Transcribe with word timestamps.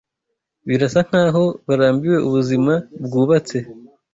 Birasa 0.67 0.99
nkaho 1.07 1.43
barambiwe 1.67 2.17
ubuzima 2.27 2.73
bwubatse. 3.05 3.57